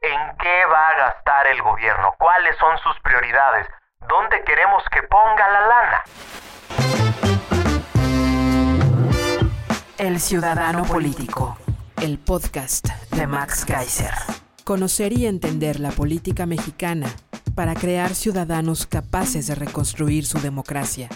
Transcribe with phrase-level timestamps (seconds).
[0.00, 3.66] en qué va a gastar el gobierno, cuáles son sus prioridades,
[4.08, 6.04] dónde queremos que ponga la lana.
[9.98, 11.58] El Ciudadano Político,
[12.00, 14.14] el podcast de Max Kaiser.
[14.64, 17.08] Conocer y entender la política mexicana
[17.56, 21.08] para crear ciudadanos capaces de reconstruir su democracia.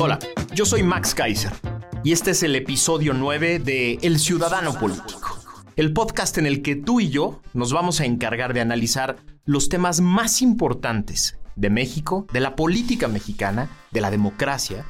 [0.00, 0.18] Hola,
[0.52, 1.69] yo soy Max Kaiser
[2.02, 5.38] y este es el episodio 9 de El Ciudadano Político,
[5.76, 9.68] el podcast en el que tú y yo nos vamos a encargar de analizar los
[9.68, 14.86] temas más importantes de México, de la política mexicana, de la democracia,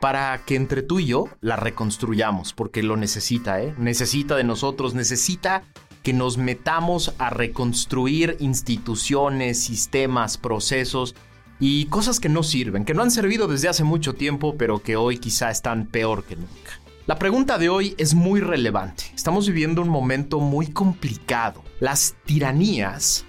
[0.00, 3.74] para que entre tú y yo la reconstruyamos, porque lo necesita, ¿eh?
[3.76, 5.64] Necesita de nosotros, necesita
[6.02, 11.14] que nos metamos a reconstruir instituciones, sistemas, procesos
[11.60, 14.96] y cosas que no sirven, que no han servido desde hace mucho tiempo, pero que
[14.96, 16.80] hoy quizá están peor que nunca.
[17.06, 19.04] La pregunta de hoy es muy relevante.
[19.14, 21.64] Estamos viviendo un momento muy complicado.
[21.80, 23.24] Las tiranías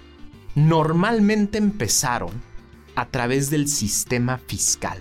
[0.54, 2.30] normalmente empezaron
[2.94, 4.98] a través del sistema fiscal.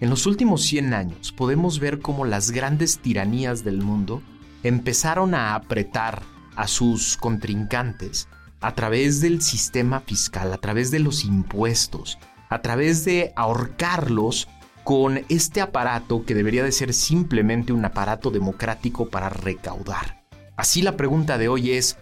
[0.00, 4.22] En los últimos 100 años podemos ver cómo las grandes tiranías del mundo
[4.62, 6.22] empezaron a apretar
[6.56, 8.28] a sus contrincantes
[8.60, 14.48] a través del sistema fiscal, a través de los impuestos, a través de ahorcarlos
[14.84, 20.22] con este aparato que debería de ser simplemente un aparato democrático para recaudar.
[20.56, 21.98] Así la pregunta de hoy es,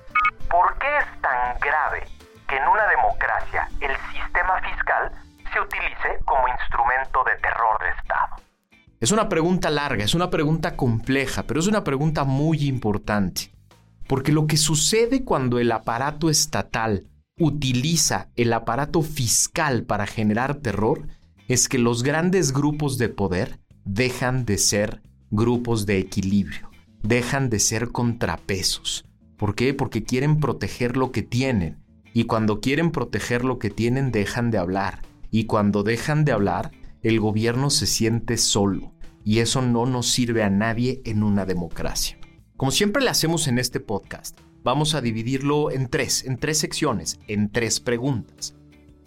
[0.51, 2.07] ¿por qué es tan grave
[2.49, 5.13] que en una democracia el sistema fiscal
[5.53, 8.37] se utilice como instrumento de terror de Estado?
[9.01, 13.53] Es una pregunta larga, es una pregunta compleja, pero es una pregunta muy importante.
[14.07, 17.07] Porque lo que sucede cuando el aparato estatal
[17.43, 21.09] utiliza el aparato fiscal para generar terror
[21.49, 26.71] es que los grandes grupos de poder dejan de ser grupos de equilibrio,
[27.03, 29.05] dejan de ser contrapesos.
[29.37, 29.75] ¿Por qué?
[29.75, 31.83] Porque quieren proteger lo que tienen.
[32.15, 35.03] Y cuando quieren proteger lo que tienen, dejan de hablar.
[35.31, 36.71] Y cuando dejan de hablar,
[37.03, 38.95] el gobierno se siente solo.
[39.25, 42.19] Y eso no nos sirve a nadie en una democracia.
[42.63, 47.19] Como siempre le hacemos en este podcast, vamos a dividirlo en tres, en tres secciones,
[47.27, 48.55] en tres preguntas.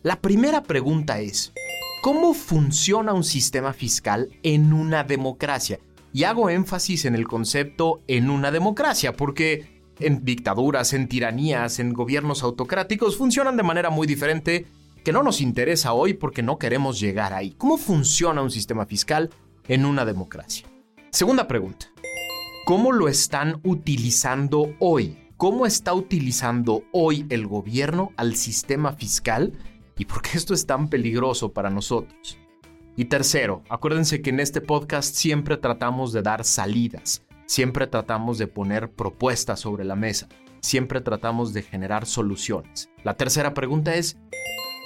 [0.03, 1.53] La primera pregunta es,
[2.01, 5.79] ¿cómo funciona un sistema fiscal en una democracia?
[6.11, 11.93] Y hago énfasis en el concepto en una democracia, porque en dictaduras, en tiranías, en
[11.93, 14.65] gobiernos autocráticos funcionan de manera muy diferente
[15.05, 17.51] que no nos interesa hoy porque no queremos llegar ahí.
[17.57, 19.29] ¿Cómo funciona un sistema fiscal
[19.69, 20.67] en una democracia?
[21.09, 21.94] Segunda pregunta.
[22.65, 25.19] ¿Cómo lo están utilizando hoy?
[25.37, 29.53] ¿Cómo está utilizando hoy el gobierno al sistema fiscal?
[29.99, 32.39] ¿Y por qué esto es tan peligroso para nosotros?
[32.95, 38.47] Y tercero, acuérdense que en este podcast siempre tratamos de dar salidas, siempre tratamos de
[38.47, 40.27] poner propuestas sobre la mesa,
[40.59, 42.89] siempre tratamos de generar soluciones.
[43.03, 44.17] La tercera pregunta es,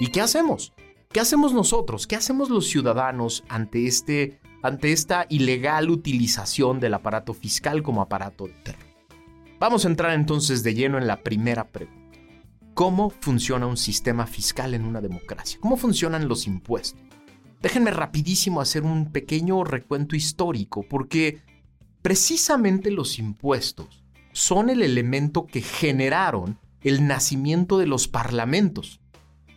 [0.02, 0.74] ¿y qué hacemos?
[1.08, 2.08] ¿Qué hacemos nosotros?
[2.08, 8.48] ¿Qué hacemos los ciudadanos ante este ante esta ilegal utilización del aparato fiscal como aparato
[8.48, 8.90] de terror.
[9.60, 12.00] Vamos a entrar entonces de lleno en la primera pregunta.
[12.74, 15.60] ¿Cómo funciona un sistema fiscal en una democracia?
[15.62, 17.02] ¿Cómo funcionan los impuestos?
[17.62, 21.42] Déjenme rapidísimo hacer un pequeño recuento histórico porque
[22.02, 29.02] precisamente los impuestos son el elemento que generaron el nacimiento de los parlamentos.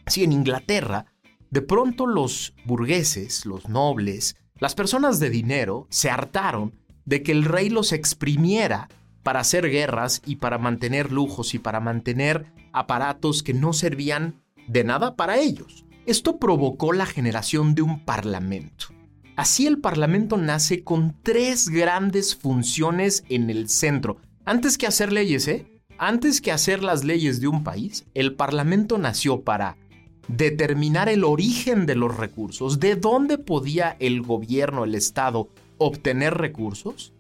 [0.09, 1.07] Si en Inglaterra,
[1.51, 6.73] de pronto los burgueses, los nobles, las personas de dinero se hartaron
[7.05, 8.89] de que el rey los exprimiera
[9.25, 14.85] para hacer guerras y para mantener lujos y para mantener aparatos que no servían de
[14.85, 15.85] nada para ellos.
[16.07, 18.87] Esto provocó la generación de un parlamento.
[19.35, 24.19] Así el parlamento nace con tres grandes funciones en el centro.
[24.45, 25.67] Antes que hacer leyes, ¿eh?
[25.99, 29.77] Antes que hacer las leyes de un país, el parlamento nació para
[30.29, 35.49] determinar el origen de los recursos, de dónde podía el gobierno, el Estado,
[35.79, 37.13] obtener recursos.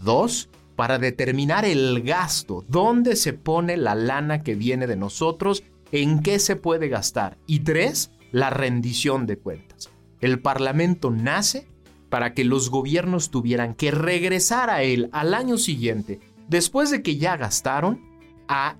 [0.00, 5.62] Dos, para determinar el gasto, dónde se pone la lana que viene de nosotros,
[5.92, 7.38] en qué se puede gastar.
[7.46, 9.90] Y tres, la rendición de cuentas.
[10.20, 11.66] El Parlamento nace
[12.08, 17.16] para que los gobiernos tuvieran que regresar a él al año siguiente, después de que
[17.16, 18.00] ya gastaron,
[18.48, 18.76] a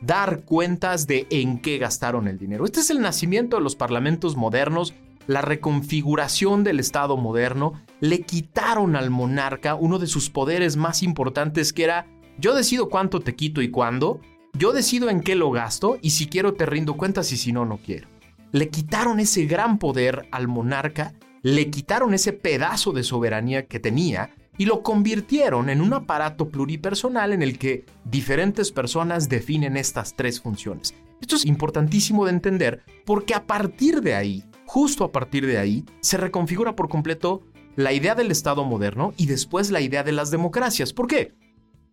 [0.00, 2.64] dar cuentas de en qué gastaron el dinero.
[2.64, 4.94] Este es el nacimiento de los parlamentos modernos,
[5.26, 7.74] la reconfiguración del Estado moderno.
[8.00, 12.06] Le quitaron al monarca uno de sus poderes más importantes que era
[12.38, 14.20] yo decido cuánto te quito y cuándo,
[14.54, 17.66] yo decido en qué lo gasto y si quiero te rindo cuentas y si no,
[17.66, 18.08] no quiero.
[18.52, 21.12] Le quitaron ese gran poder al monarca,
[21.42, 27.32] le quitaron ese pedazo de soberanía que tenía y lo convirtieron en un aparato pluripersonal
[27.32, 30.94] en el que diferentes personas definen estas tres funciones.
[31.18, 35.86] Esto es importantísimo de entender porque a partir de ahí, justo a partir de ahí,
[36.02, 37.40] se reconfigura por completo
[37.74, 40.92] la idea del Estado moderno y después la idea de las democracias.
[40.92, 41.32] ¿Por qué?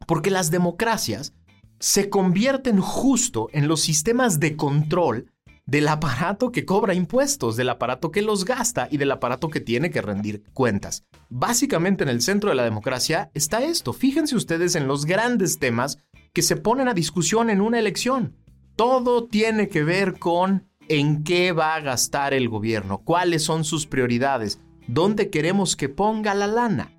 [0.05, 1.33] Porque las democracias
[1.79, 5.31] se convierten justo en los sistemas de control
[5.67, 9.91] del aparato que cobra impuestos, del aparato que los gasta y del aparato que tiene
[9.91, 11.03] que rendir cuentas.
[11.29, 13.91] Básicamente en el centro de la democracia está esto.
[13.93, 15.99] Fíjense ustedes en los grandes temas
[16.33, 18.35] que se ponen a discusión en una elección.
[18.77, 23.87] Todo tiene que ver con en qué va a gastar el gobierno, cuáles son sus
[23.87, 26.93] prioridades, dónde queremos que ponga la lana.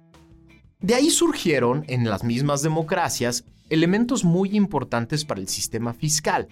[0.80, 6.48] De ahí surgieron, en las mismas democracias, elementos muy importantes para el sistema fiscal.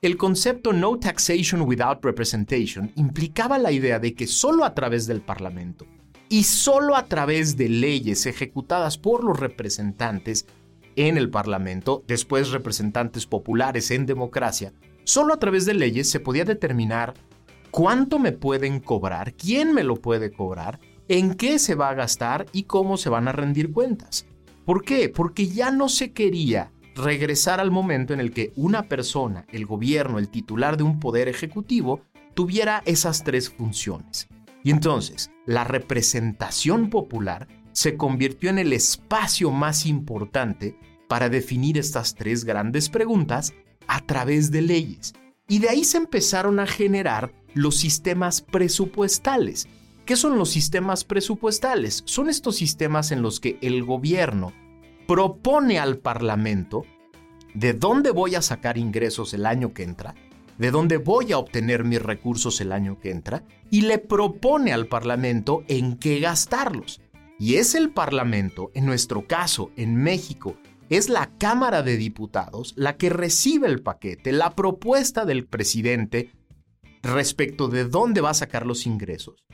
[0.00, 5.20] El concepto No Taxation Without Representation implicaba la idea de que solo a través del
[5.20, 5.86] Parlamento
[6.28, 10.46] y solo a través de leyes ejecutadas por los representantes
[10.94, 14.72] en el Parlamento, después representantes populares en democracia,
[15.02, 17.14] solo a través de leyes se podía determinar
[17.72, 20.78] cuánto me pueden cobrar, quién me lo puede cobrar,
[21.08, 24.26] en qué se va a gastar y cómo se van a rendir cuentas.
[24.64, 25.08] ¿Por qué?
[25.08, 30.18] Porque ya no se quería regresar al momento en el que una persona, el gobierno,
[30.18, 32.02] el titular de un poder ejecutivo,
[32.34, 34.28] tuviera esas tres funciones.
[34.62, 40.76] Y entonces, la representación popular se convirtió en el espacio más importante
[41.08, 43.54] para definir estas tres grandes preguntas
[43.86, 45.14] a través de leyes.
[45.48, 49.66] Y de ahí se empezaron a generar los sistemas presupuestales.
[50.04, 52.02] ¿Qué son los sistemas presupuestales?
[52.04, 54.52] Son estos sistemas en los que el gobierno
[55.08, 56.84] propone al Parlamento
[57.54, 60.14] de dónde voy a sacar ingresos el año que entra,
[60.58, 64.86] de dónde voy a obtener mis recursos el año que entra, y le propone al
[64.86, 67.00] Parlamento en qué gastarlos.
[67.38, 70.56] Y es el Parlamento, en nuestro caso, en México,
[70.90, 76.32] es la Cámara de Diputados la que recibe el paquete, la propuesta del presidente
[77.02, 79.46] respecto de dónde va a sacar los ingresos.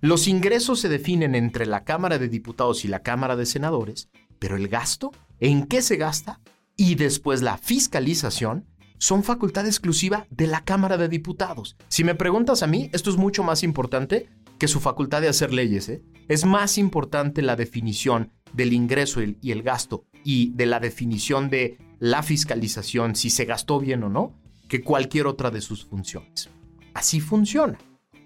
[0.00, 4.56] Los ingresos se definen entre la Cámara de Diputados y la Cámara de Senadores, pero
[4.56, 6.40] el gasto, ¿en qué se gasta?
[6.76, 8.66] Y después la fiscalización
[8.98, 11.76] son facultad exclusiva de la Cámara de Diputados.
[11.88, 14.28] Si me preguntas a mí, esto es mucho más importante
[14.58, 15.88] que su facultad de hacer leyes.
[15.88, 16.02] ¿eh?
[16.28, 21.78] Es más importante la definición del ingreso y el gasto y de la definición de
[21.98, 24.32] la fiscalización, si se gastó bien o no,
[24.68, 26.50] que cualquier otra de sus funciones.
[26.94, 27.78] Así funciona.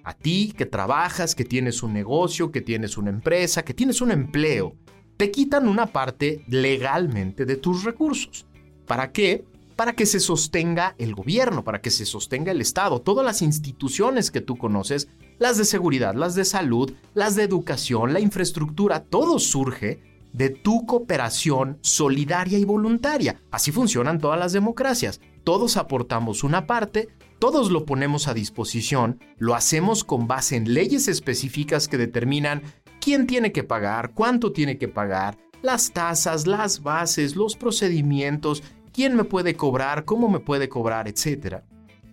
[0.05, 4.11] A ti que trabajas, que tienes un negocio, que tienes una empresa, que tienes un
[4.11, 4.77] empleo,
[5.19, 8.47] te quitan una parte legalmente de tus recursos.
[8.87, 9.45] ¿Para qué?
[9.75, 14.31] Para que se sostenga el gobierno, para que se sostenga el Estado, todas las instituciones
[14.31, 19.41] que tú conoces, las de seguridad, las de salud, las de educación, la infraestructura, todo
[19.41, 20.01] surge
[20.33, 23.41] de tu cooperación solidaria y voluntaria.
[23.51, 25.21] Así funcionan todas las democracias.
[25.43, 27.09] Todos aportamos una parte,
[27.39, 32.63] todos lo ponemos a disposición, lo hacemos con base en leyes específicas que determinan
[33.01, 38.63] quién tiene que pagar, cuánto tiene que pagar, las tasas, las bases, los procedimientos,
[38.93, 41.63] quién me puede cobrar, cómo me puede cobrar, etc.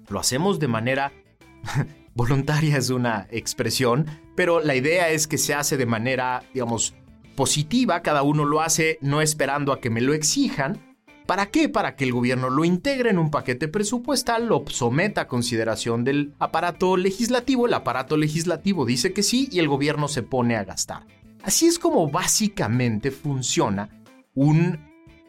[0.09, 1.11] Lo hacemos de manera
[2.15, 6.95] voluntaria es una expresión, pero la idea es que se hace de manera, digamos,
[7.35, 10.94] positiva, cada uno lo hace no esperando a que me lo exijan.
[11.25, 11.69] ¿Para qué?
[11.69, 16.33] Para que el gobierno lo integre en un paquete presupuestal, lo someta a consideración del
[16.37, 21.07] aparato legislativo, el aparato legislativo dice que sí y el gobierno se pone a gastar.
[21.41, 23.89] Así es como básicamente funciona
[24.35, 24.79] un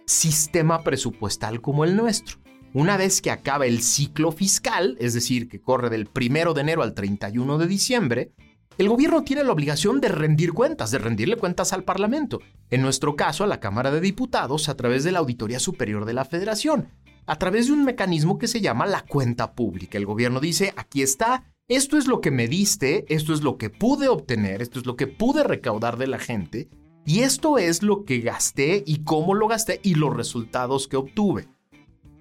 [0.06, 2.38] sistema presupuestal como el nuestro.
[2.74, 6.82] Una vez que acaba el ciclo fiscal, es decir, que corre del 1 de enero
[6.82, 8.32] al 31 de diciembre,
[8.78, 12.40] el gobierno tiene la obligación de rendir cuentas, de rendirle cuentas al Parlamento,
[12.70, 16.12] en nuestro caso a la Cámara de Diputados a través de la Auditoría Superior de
[16.12, 16.88] la Federación,
[17.26, 19.96] a través de un mecanismo que se llama la cuenta pública.
[19.96, 23.70] El gobierno dice, aquí está, esto es lo que me diste, esto es lo que
[23.70, 26.68] pude obtener, esto es lo que pude recaudar de la gente,
[27.06, 31.48] y esto es lo que gasté y cómo lo gasté y los resultados que obtuve.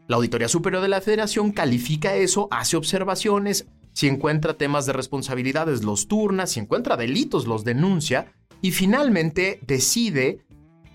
[0.07, 5.85] La Auditoría Superior de la Federación califica eso, hace observaciones, si encuentra temas de responsabilidades,
[5.85, 10.45] los turna, si encuentra delitos, los denuncia, y finalmente decide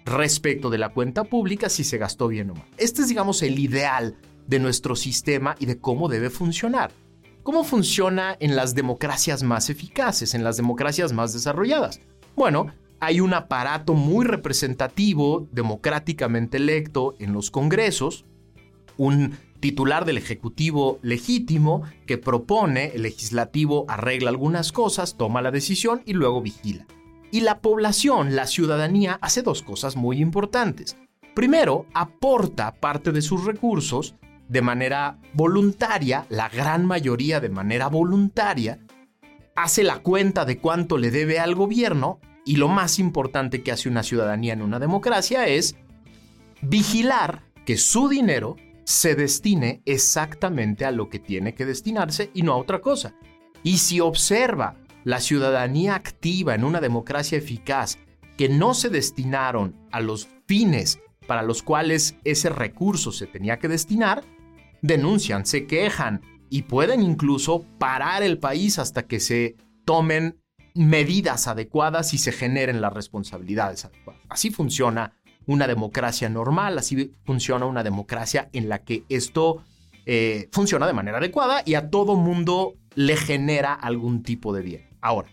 [0.04, 2.66] respecto de la cuenta pública si se gastó bien o mal.
[2.76, 6.92] Este es, digamos, el ideal de nuestro sistema y de cómo debe funcionar.
[7.42, 12.02] ¿Cómo funciona en las democracias más eficaces, en las democracias más desarrolladas?
[12.36, 12.66] Bueno,
[13.00, 18.26] hay un aparato muy representativo, democráticamente electo en los congresos,
[18.98, 26.02] un titular del Ejecutivo legítimo que propone, el legislativo arregla algunas cosas, toma la decisión
[26.06, 26.86] y luego vigila.
[27.30, 30.96] Y la población, la ciudadanía, hace dos cosas muy importantes.
[31.34, 34.16] Primero, aporta parte de sus recursos
[34.48, 38.80] de manera voluntaria, la gran mayoría de manera voluntaria,
[39.54, 43.88] hace la cuenta de cuánto le debe al gobierno y lo más importante que hace
[43.88, 45.76] una ciudadanía en una democracia es
[46.62, 48.56] vigilar que su dinero
[48.90, 53.14] se destine exactamente a lo que tiene que destinarse y no a otra cosa.
[53.62, 58.00] Y si observa la ciudadanía activa en una democracia eficaz
[58.36, 63.68] que no se destinaron a los fines para los cuales ese recurso se tenía que
[63.68, 64.24] destinar,
[64.82, 69.54] denuncian, se quejan y pueden incluso parar el país hasta que se
[69.84, 70.40] tomen
[70.74, 74.20] medidas adecuadas y se generen las responsabilidades adecuadas.
[74.28, 79.64] Así funciona una democracia normal, así funciona una democracia en la que esto
[80.06, 84.88] eh, funciona de manera adecuada y a todo mundo le genera algún tipo de bien.
[85.00, 85.28] Ahora,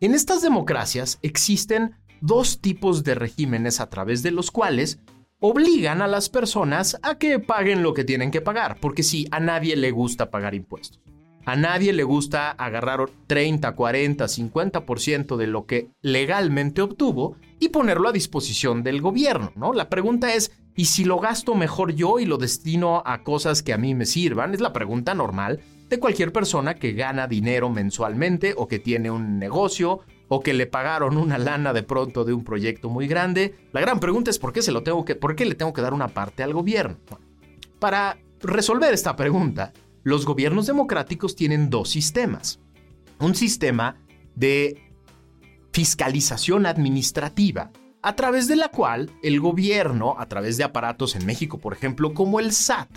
[0.00, 5.00] en estas democracias existen dos tipos de regímenes a través de los cuales
[5.40, 9.40] obligan a las personas a que paguen lo que tienen que pagar, porque sí, a
[9.40, 11.00] nadie le gusta pagar impuestos.
[11.44, 18.08] A nadie le gusta agarrar 30, 40, 50% de lo que legalmente obtuvo y ponerlo
[18.08, 19.72] a disposición del gobierno, ¿no?
[19.72, 23.72] La pregunta es, ¿y si lo gasto mejor yo y lo destino a cosas que
[23.72, 24.54] a mí me sirvan?
[24.54, 29.38] Es la pregunta normal de cualquier persona que gana dinero mensualmente o que tiene un
[29.38, 33.54] negocio o que le pagaron una lana de pronto de un proyecto muy grande.
[33.72, 35.82] La gran pregunta es por qué se lo tengo que por qué le tengo que
[35.82, 36.96] dar una parte al gobierno.
[37.78, 39.72] Para resolver esta pregunta,
[40.02, 42.60] los gobiernos democráticos tienen dos sistemas.
[43.20, 43.96] Un sistema
[44.34, 44.85] de
[45.76, 51.58] fiscalización administrativa, a través de la cual el gobierno, a través de aparatos en México,
[51.58, 52.88] por ejemplo, como el SAT,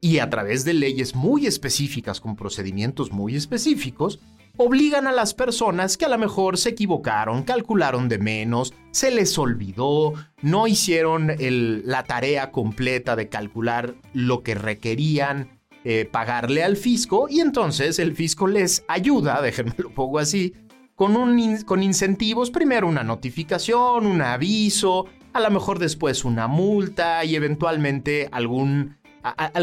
[0.00, 4.20] y a través de leyes muy específicas con procedimientos muy específicos,
[4.56, 9.36] obligan a las personas que a lo mejor se equivocaron, calcularon de menos, se les
[9.36, 17.26] olvidó, no hicieron la tarea completa de calcular lo que requerían eh, pagarle al fisco
[17.28, 20.52] y entonces el fisco les ayuda, déjenme lo pongo así,
[20.96, 27.24] con, un, con incentivos, primero una notificación, un aviso, a lo mejor después una multa
[27.24, 28.96] y eventualmente algún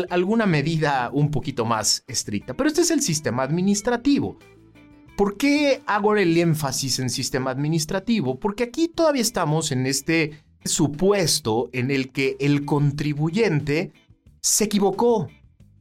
[0.10, 2.54] alguna medida un poquito más estricta.
[2.54, 4.38] Pero este es el sistema administrativo.
[5.16, 8.40] ¿Por qué hago el énfasis en sistema administrativo?
[8.40, 13.94] Porque aquí todavía estamos en este supuesto en el que el contribuyente
[14.42, 15.28] se equivocó,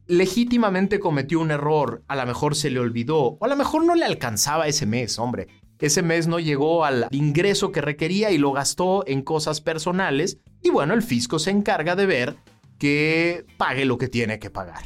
[0.07, 3.95] legítimamente cometió un error, a lo mejor se le olvidó, o a lo mejor no
[3.95, 5.47] le alcanzaba ese mes, hombre.
[5.79, 10.69] Ese mes no llegó al ingreso que requería y lo gastó en cosas personales, y
[10.69, 12.37] bueno, el fisco se encarga de ver
[12.77, 14.83] que pague lo que tiene que pagar.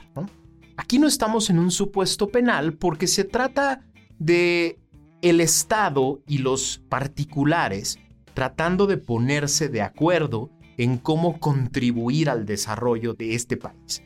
[0.77, 3.83] Aquí no estamos en un supuesto penal porque se trata
[4.19, 4.79] de
[5.21, 7.97] el Estado y los particulares
[8.33, 14.03] tratando de ponerse de acuerdo en cómo contribuir al desarrollo de este país.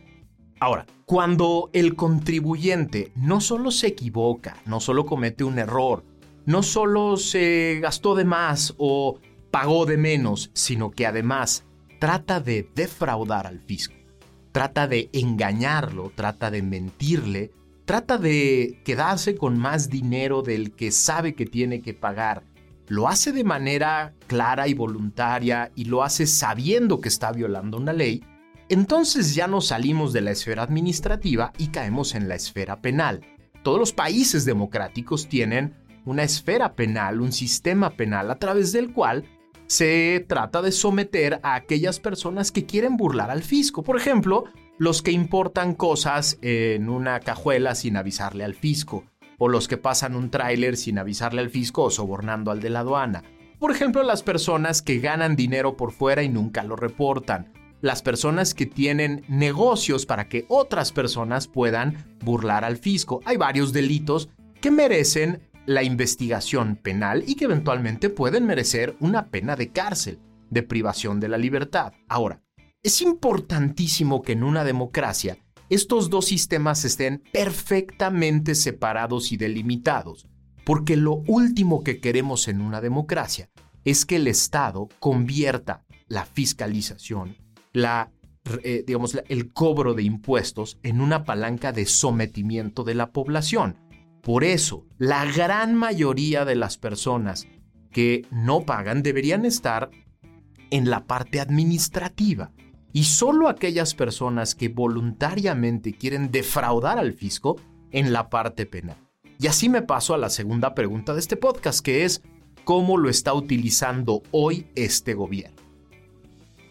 [0.62, 6.06] Ahora, cuando el contribuyente no solo se equivoca, no solo comete un error,
[6.46, 11.66] no solo se gastó de más o pagó de menos, sino que además
[11.98, 13.96] trata de defraudar al fisco,
[14.52, 17.50] trata de engañarlo, trata de mentirle,
[17.86, 22.44] trata de quedarse con más dinero del que sabe que tiene que pagar.
[22.88, 27.94] Lo hace de manera clara y voluntaria y lo hace sabiendo que está violando una
[27.94, 28.24] ley,
[28.74, 33.22] entonces ya nos salimos de la esfera administrativa y caemos en la esfera penal.
[33.64, 35.76] Todos los países democráticos tienen
[36.06, 39.26] una esfera penal, un sistema penal a través del cual
[39.68, 43.84] se trata de someter a aquellas personas que quieren burlar al fisco.
[43.84, 44.46] Por ejemplo,
[44.78, 49.06] los que importan cosas en una cajuela sin avisarle al fisco,
[49.38, 52.80] o los que pasan un tráiler sin avisarle al fisco o sobornando al de la
[52.80, 53.24] aduana.
[53.60, 57.54] Por ejemplo, las personas que ganan dinero por fuera y nunca lo reportan.
[57.82, 63.22] Las personas que tienen negocios para que otras personas puedan burlar al fisco.
[63.26, 64.30] Hay varios delitos
[64.62, 70.20] que merecen la investigación penal y que eventualmente pueden merecer una pena de cárcel,
[70.50, 71.94] de privación de la libertad.
[72.08, 72.42] Ahora,
[72.84, 75.38] es importantísimo que en una democracia
[75.70, 80.28] estos dos sistemas estén perfectamente separados y delimitados,
[80.66, 83.50] porque lo último que queremos en una democracia
[83.86, 87.38] es que el Estado convierta la fiscalización,
[87.74, 88.12] la,
[88.64, 93.78] eh, digamos, el cobro de impuestos en una palanca de sometimiento de la población.
[94.22, 97.48] Por eso, la gran mayoría de las personas
[97.92, 99.90] que no pagan deberían estar
[100.70, 102.52] en la parte administrativa.
[102.94, 107.58] Y solo aquellas personas que voluntariamente quieren defraudar al fisco
[107.92, 108.98] en la parte penal.
[109.40, 112.22] Y así me paso a la segunda pregunta de este podcast, que es
[112.64, 115.61] cómo lo está utilizando hoy este gobierno.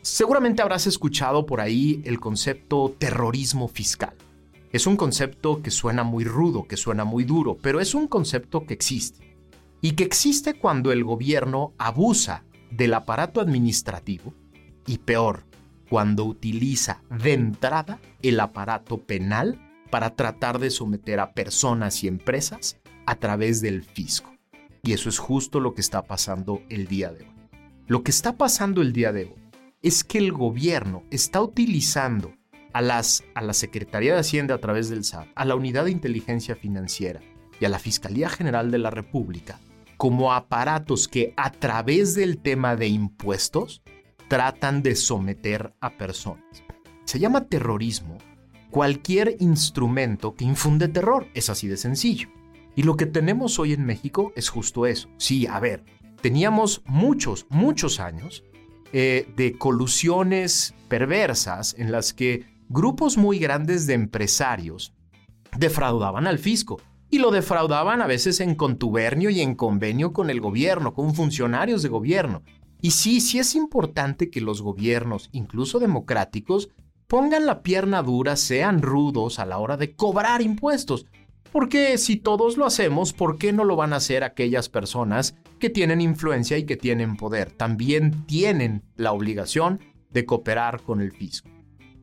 [0.02, 4.14] Seguramente habrás escuchado por ahí el concepto terrorismo fiscal.
[4.72, 8.64] Es un concepto que suena muy rudo, que suena muy duro, pero es un concepto
[8.64, 9.36] que existe.
[9.82, 14.32] Y que existe cuando el gobierno abusa del aparato administrativo
[14.86, 15.44] y peor,
[15.90, 22.78] cuando utiliza de entrada el aparato penal para tratar de someter a personas y empresas
[23.04, 24.34] a través del fisco.
[24.82, 27.32] Y eso es justo lo que está pasando el día de hoy.
[27.86, 29.39] Lo que está pasando el día de hoy
[29.82, 32.34] es que el gobierno está utilizando
[32.72, 35.90] a, las, a la Secretaría de Hacienda a través del SAT, a la Unidad de
[35.90, 37.20] Inteligencia Financiera
[37.58, 39.58] y a la Fiscalía General de la República
[40.00, 43.82] como aparatos que a través del tema de impuestos
[44.28, 46.64] tratan de someter a personas.
[47.04, 48.16] Se llama terrorismo
[48.70, 52.30] cualquier instrumento que infunde terror, es así de sencillo.
[52.76, 55.10] Y lo que tenemos hoy en México es justo eso.
[55.18, 55.84] Sí, a ver,
[56.22, 58.42] teníamos muchos, muchos años
[58.92, 64.94] eh, de colusiones perversas en las que grupos muy grandes de empresarios
[65.56, 66.80] defraudaban al fisco
[67.10, 71.82] y lo defraudaban a veces en contubernio y en convenio con el gobierno, con funcionarios
[71.82, 72.42] de gobierno.
[72.80, 76.70] Y sí, sí es importante que los gobiernos, incluso democráticos,
[77.08, 81.06] pongan la pierna dura, sean rudos a la hora de cobrar impuestos.
[81.52, 85.68] Porque si todos lo hacemos, ¿por qué no lo van a hacer aquellas personas que
[85.68, 87.50] tienen influencia y que tienen poder?
[87.50, 89.80] También tienen la obligación
[90.10, 91.50] de cooperar con el fisco.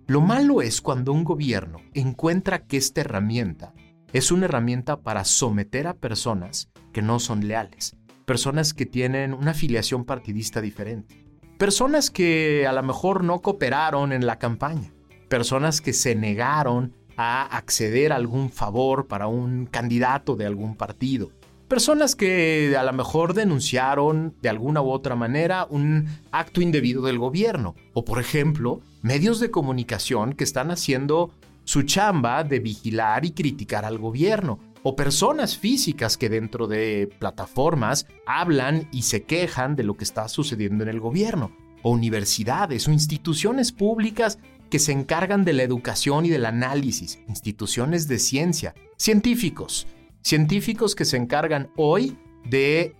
[0.06, 3.74] Lo malo es cuando un gobierno encuentra que esta herramienta
[4.14, 9.52] es una herramienta para someter a personas que no son leales, personas que tienen una
[9.52, 11.26] afiliación partidista diferente,
[11.58, 14.94] personas que a lo mejor no cooperaron en la campaña,
[15.28, 21.32] personas que se negaron a acceder a algún favor para un candidato de algún partido,
[21.68, 27.20] personas que a lo mejor denunciaron de alguna u otra manera un acto indebido del
[27.20, 31.32] gobierno, o por ejemplo, medios de comunicación que están haciendo
[31.66, 38.08] su chamba de vigilar y criticar al gobierno, o personas físicas que dentro de plataformas
[38.26, 41.52] hablan y se quejan de lo que está sucediendo en el gobierno,
[41.82, 48.08] o universidades o instituciones públicas que se encargan de la educación y del análisis, instituciones
[48.08, 49.88] de ciencia, científicos,
[50.22, 52.96] científicos que se encargan hoy de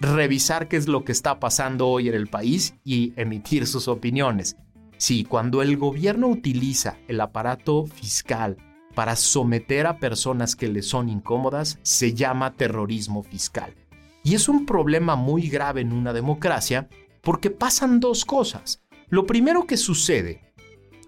[0.00, 4.56] revisar qué es lo que está pasando hoy en el país y emitir sus opiniones.
[4.98, 8.56] Sí, cuando el gobierno utiliza el aparato fiscal
[8.94, 13.74] para someter a personas que le son incómodas, se llama terrorismo fiscal.
[14.22, 16.88] Y es un problema muy grave en una democracia
[17.20, 18.82] porque pasan dos cosas.
[19.08, 20.45] Lo primero que sucede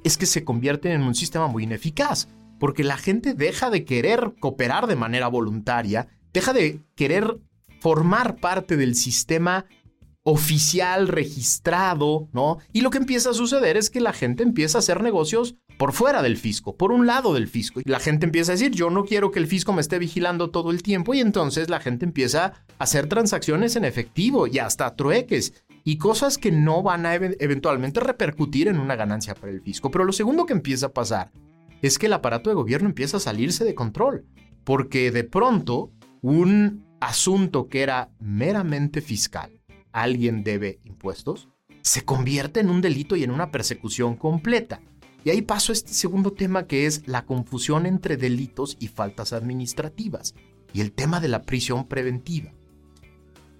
[0.08, 4.34] es que se convierte en un sistema muy ineficaz, porque la gente deja de querer
[4.40, 7.38] cooperar de manera voluntaria, deja de querer
[7.80, 9.66] formar parte del sistema
[10.24, 12.58] oficial, registrado, ¿no?
[12.72, 15.92] Y lo que empieza a suceder es que la gente empieza a hacer negocios por
[15.92, 17.80] fuera del fisco, por un lado del fisco.
[17.80, 20.50] Y la gente empieza a decir, yo no quiero que el fisco me esté vigilando
[20.50, 21.14] todo el tiempo.
[21.14, 26.36] Y entonces la gente empieza a hacer transacciones en efectivo y hasta trueques y cosas
[26.36, 29.90] que no van a eventualmente repercutir en una ganancia para el fisco.
[29.90, 31.32] Pero lo segundo que empieza a pasar
[31.80, 34.26] es que el aparato de gobierno empieza a salirse de control.
[34.64, 41.48] Porque de pronto un asunto que era meramente fiscal alguien debe impuestos,
[41.80, 44.82] se convierte en un delito y en una persecución completa.
[45.24, 50.34] Y ahí paso este segundo tema que es la confusión entre delitos y faltas administrativas
[50.74, 52.52] y el tema de la prisión preventiva.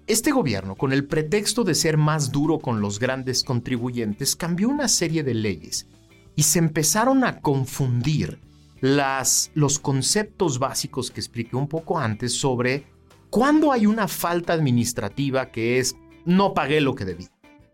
[0.09, 4.87] Este gobierno, con el pretexto de ser más duro con los grandes contribuyentes, cambió una
[4.87, 5.87] serie de leyes
[6.35, 8.39] y se empezaron a confundir
[8.81, 12.87] los conceptos básicos que expliqué un poco antes sobre
[13.29, 15.95] cuándo hay una falta administrativa que es
[16.25, 17.27] no pagué lo que debí.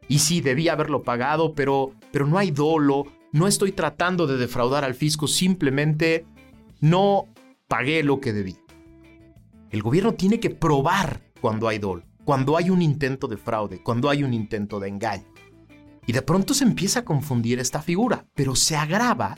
[0.10, 4.84] Y sí, debí haberlo pagado, pero, pero no hay dolo, no estoy tratando de defraudar
[4.84, 6.26] al fisco, simplemente
[6.82, 7.30] no
[7.70, 8.58] pagué lo que debí.
[9.70, 14.10] El gobierno tiene que probar cuando hay dolo, cuando hay un intento de fraude, cuando
[14.10, 15.32] hay un intento de engaño.
[16.08, 19.38] Y de pronto se empieza a confundir esta figura, pero se agrava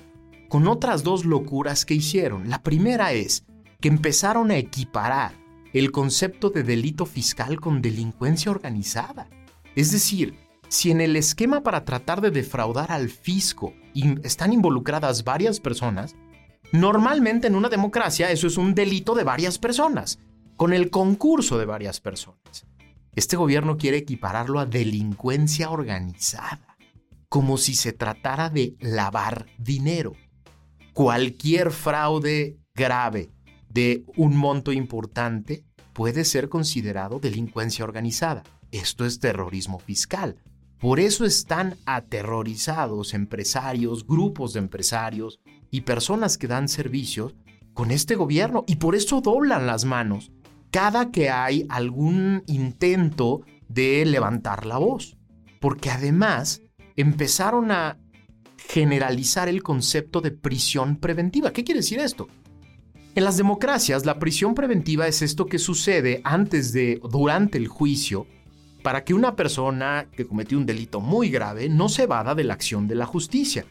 [0.50, 2.50] con otras dos locuras que hicieron.
[2.50, 3.46] La primera es
[3.82, 5.34] que empezaron a equiparar
[5.74, 9.30] el concepto de delito fiscal con delincuencia organizada.
[9.76, 10.36] Es decir,
[10.70, 13.74] si en el esquema para tratar de defraudar al fisco
[14.24, 16.16] están involucradas varias personas,
[16.72, 20.20] normalmente en una democracia eso es un delito de varias personas,
[20.56, 22.66] con el concurso de varias personas.
[23.18, 26.78] Este gobierno quiere equipararlo a delincuencia organizada,
[27.30, 30.14] como si se tratara de lavar dinero.
[30.94, 33.32] Cualquier fraude grave
[33.70, 38.44] de un monto importante puede ser considerado delincuencia organizada.
[38.70, 40.36] Esto es terrorismo fiscal.
[40.78, 45.40] Por eso están aterrorizados empresarios, grupos de empresarios
[45.72, 47.34] y personas que dan servicios
[47.74, 50.32] con este gobierno y por eso doblan las manos
[50.72, 55.18] cada que hay algún intento de levantar la voz.
[55.60, 56.62] Porque además
[56.96, 57.98] empezaron a
[58.58, 61.52] generalizar el concepto de prisión preventiva.
[61.52, 62.28] ¿Qué quiere decir esto?
[63.16, 68.28] En las democracias, la prisión preventiva es esto que sucede antes de, durante el juicio,
[68.84, 72.54] para que una persona que cometió un delito muy grave no se vada de la
[72.54, 73.66] acción de la justicia.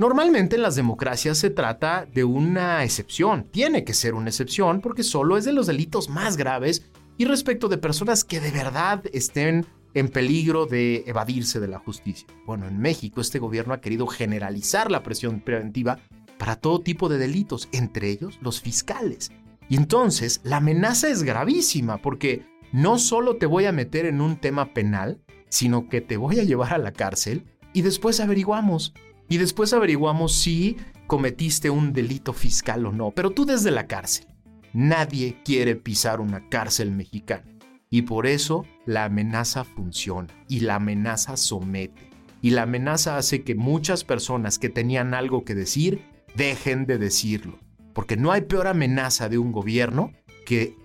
[0.00, 5.02] Normalmente en las democracias se trata de una excepción, tiene que ser una excepción porque
[5.02, 6.86] solo es de los delitos más graves
[7.18, 12.26] y respecto de personas que de verdad estén en peligro de evadirse de la justicia.
[12.46, 15.98] Bueno, en México este gobierno ha querido generalizar la prisión preventiva
[16.38, 19.30] para todo tipo de delitos, entre ellos los fiscales.
[19.68, 24.38] Y entonces la amenaza es gravísima porque no solo te voy a meter en un
[24.38, 28.94] tema penal, sino que te voy a llevar a la cárcel y después averiguamos.
[29.30, 34.26] Y después averiguamos si cometiste un delito fiscal o no, pero tú desde la cárcel.
[34.72, 37.44] Nadie quiere pisar una cárcel mexicana.
[37.88, 42.10] Y por eso la amenaza funciona y la amenaza somete.
[42.42, 47.60] Y la amenaza hace que muchas personas que tenían algo que decir dejen de decirlo.
[47.92, 50.12] Porque no hay peor amenaza de un gobierno
[50.44, 50.76] que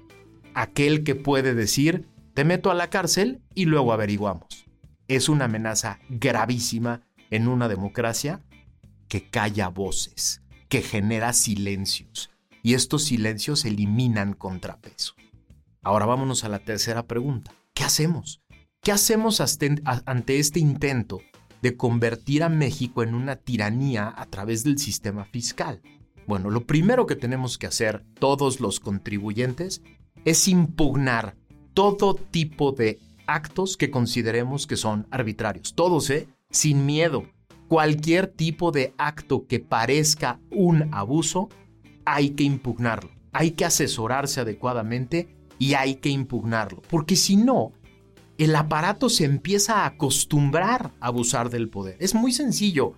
[0.54, 4.68] aquel que puede decir, te meto a la cárcel y luego averiguamos.
[5.08, 8.44] Es una amenaza gravísima en una democracia
[9.08, 12.30] que calla voces, que genera silencios.
[12.64, 15.14] Y estos silencios eliminan contrapeso.
[15.84, 17.54] Ahora vámonos a la tercera pregunta.
[17.74, 18.42] ¿Qué hacemos?
[18.82, 19.42] ¿Qué hacemos
[20.06, 21.22] ante este intento
[21.62, 25.82] de convertir a México en una tiranía a través del sistema fiscal?
[26.28, 29.84] Bueno, lo primero que tenemos que hacer todos los contribuyentes
[30.24, 31.36] es impugnar
[31.74, 35.76] todo tipo de actos que consideremos que son arbitrarios.
[35.76, 36.28] Todos, ¿eh?
[36.50, 37.24] Sin miedo.
[37.68, 41.50] Cualquier tipo de acto que parezca un abuso,
[42.06, 43.10] hay que impugnarlo.
[43.34, 46.82] Hay que asesorarse adecuadamente y hay que impugnarlo.
[46.90, 47.74] Porque si no,
[48.38, 51.98] el aparato se empieza a acostumbrar a abusar del poder.
[52.00, 52.94] Es muy sencillo.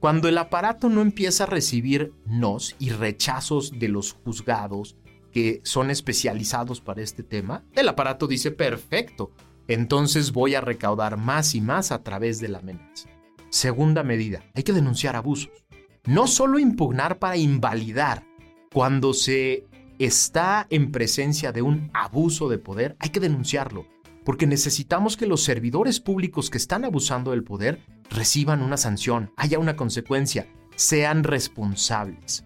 [0.00, 4.96] Cuando el aparato no empieza a recibir nos y rechazos de los juzgados
[5.30, 9.30] que son especializados para este tema, el aparato dice, perfecto,
[9.72, 13.08] entonces voy a recaudar más y más a través de la amenaza.
[13.50, 15.50] Segunda medida, hay que denunciar abusos.
[16.04, 18.24] No solo impugnar para invalidar.
[18.72, 19.66] Cuando se
[19.98, 23.86] está en presencia de un abuso de poder, hay que denunciarlo
[24.24, 27.80] porque necesitamos que los servidores públicos que están abusando del poder
[28.10, 32.44] reciban una sanción, haya una consecuencia, sean responsables.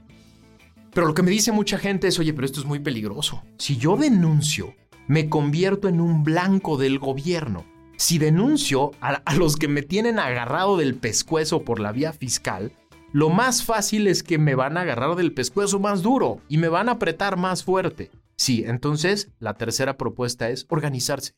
[0.92, 3.42] Pero lo que me dice mucha gente es, oye, pero esto es muy peligroso.
[3.58, 4.74] Si yo denuncio,
[5.06, 7.64] me convierto en un blanco del gobierno.
[7.96, 12.72] Si denuncio a, los que me tienen agarrado del pescuezo por la vía fiscal,
[13.12, 16.68] lo más fácil es que me van a agarrar del pescuezo más duro y me
[16.68, 18.10] van a apretar más fuerte.
[18.36, 21.34] Sí, entonces la tercera propuesta es organizarse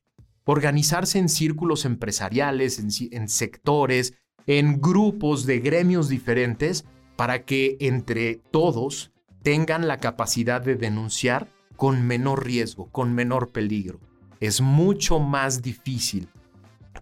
[0.46, 4.14] organizarse en círculos empresariales, en, sectores,
[4.46, 12.07] en grupos de gremios diferentes, para que entre todos tengan la capacidad de denunciar con
[12.07, 14.01] menor riesgo, con menor peligro.
[14.41, 16.29] Es mucho más difícil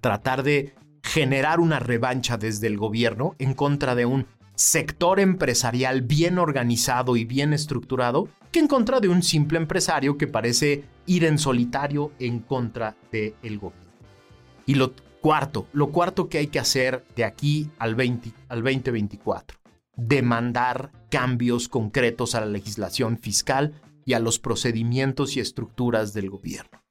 [0.01, 6.39] tratar de generar una revancha desde el gobierno en contra de un sector empresarial bien
[6.39, 11.39] organizado y bien estructurado que en contra de un simple empresario que parece ir en
[11.39, 13.93] solitario en contra del gobierno.
[14.67, 19.59] Y lo cuarto, lo cuarto que hay que hacer de aquí al, 20, al 2024,
[19.97, 26.83] demandar cambios concretos a la legislación fiscal y a los procedimientos y estructuras del gobierno.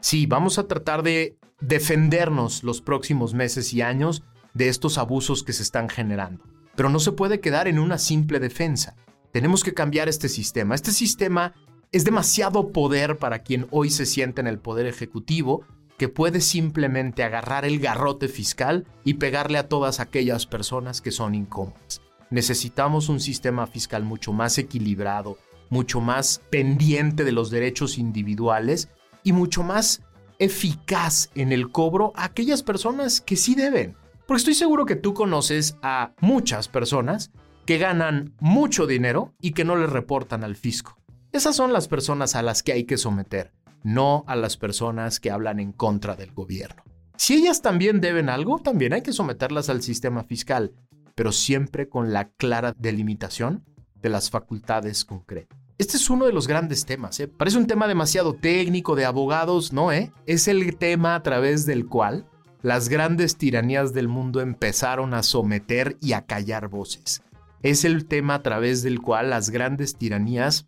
[0.00, 4.22] Sí, vamos a tratar de defendernos los próximos meses y años
[4.54, 6.44] de estos abusos que se están generando,
[6.76, 8.96] pero no se puede quedar en una simple defensa.
[9.32, 10.74] Tenemos que cambiar este sistema.
[10.74, 11.54] Este sistema
[11.92, 15.64] es demasiado poder para quien hoy se siente en el poder ejecutivo
[15.98, 21.34] que puede simplemente agarrar el garrote fiscal y pegarle a todas aquellas personas que son
[21.34, 22.00] incómodas.
[22.30, 25.38] Necesitamos un sistema fiscal mucho más equilibrado,
[25.70, 28.88] mucho más pendiente de los derechos individuales
[29.22, 30.02] y mucho más
[30.38, 33.96] eficaz en el cobro a aquellas personas que sí deben.
[34.26, 37.30] Porque estoy seguro que tú conoces a muchas personas
[37.66, 40.98] que ganan mucho dinero y que no les reportan al fisco.
[41.32, 43.52] Esas son las personas a las que hay que someter,
[43.82, 46.82] no a las personas que hablan en contra del gobierno.
[47.16, 50.72] Si ellas también deben algo, también hay que someterlas al sistema fiscal,
[51.14, 53.64] pero siempre con la clara delimitación
[54.02, 55.58] de las facultades concretas.
[55.78, 57.20] Este es uno de los grandes temas.
[57.20, 57.28] ¿eh?
[57.28, 59.92] Parece un tema demasiado técnico de abogados, ¿no?
[59.92, 60.12] Eh?
[60.26, 62.26] Es el tema a través del cual
[62.62, 67.22] las grandes tiranías del mundo empezaron a someter y a callar voces.
[67.62, 70.66] Es el tema a través del cual las grandes tiranías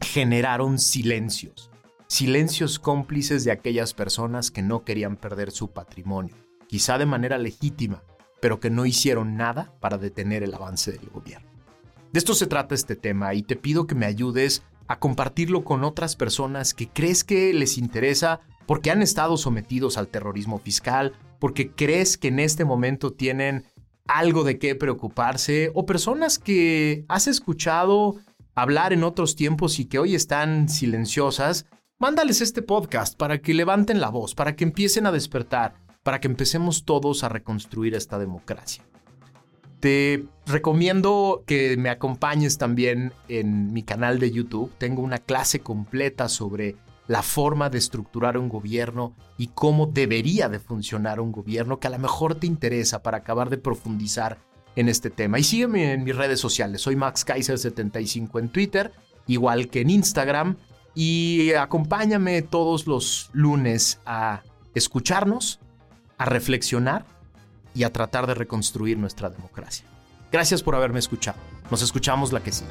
[0.00, 1.70] generaron silencios.
[2.06, 6.36] Silencios cómplices de aquellas personas que no querían perder su patrimonio,
[6.68, 8.04] quizá de manera legítima,
[8.40, 11.53] pero que no hicieron nada para detener el avance del gobierno.
[12.14, 15.82] De esto se trata este tema y te pido que me ayudes a compartirlo con
[15.82, 21.72] otras personas que crees que les interesa porque han estado sometidos al terrorismo fiscal, porque
[21.72, 23.64] crees que en este momento tienen
[24.06, 28.14] algo de qué preocuparse, o personas que has escuchado
[28.54, 31.66] hablar en otros tiempos y que hoy están silenciosas,
[31.98, 35.74] mándales este podcast para que levanten la voz, para que empiecen a despertar,
[36.04, 38.84] para que empecemos todos a reconstruir esta democracia.
[39.84, 44.72] Te recomiendo que me acompañes también en mi canal de YouTube.
[44.78, 50.58] Tengo una clase completa sobre la forma de estructurar un gobierno y cómo debería de
[50.58, 54.38] funcionar un gobierno que a lo mejor te interesa para acabar de profundizar
[54.74, 55.38] en este tema.
[55.38, 56.80] Y sígueme en mis redes sociales.
[56.80, 58.90] Soy Max Kaiser75 en Twitter,
[59.26, 60.56] igual que en Instagram.
[60.94, 64.44] Y acompáñame todos los lunes a
[64.74, 65.60] escucharnos,
[66.16, 67.04] a reflexionar
[67.74, 69.84] y a tratar de reconstruir nuestra democracia.
[70.30, 71.38] Gracias por haberme escuchado.
[71.70, 72.70] Nos escuchamos la que sigue.